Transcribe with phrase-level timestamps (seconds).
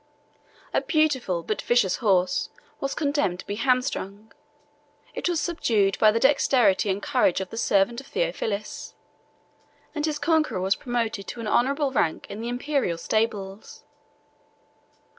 [0.73, 4.31] A beautiful but vicious horse was condemned to be hamstrung:
[5.13, 8.95] it was subdued by the dexterity and courage of the servant of Theophilus;
[9.93, 13.83] and his conqueror was promoted to an honorable rank in the Imperial stables.